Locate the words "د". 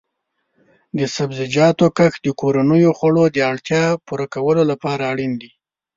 0.97-0.99, 2.23-2.27, 3.35-3.37